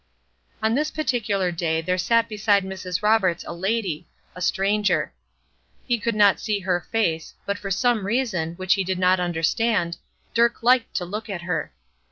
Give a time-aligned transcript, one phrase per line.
[0.63, 3.03] On this particular day there sat beside Mrs.
[3.03, 5.13] Roberts a lady, a stranger.
[5.85, 9.97] He could not see her face, but for some reason, which he did not understand,
[10.33, 11.71] Dirk liked to look at her.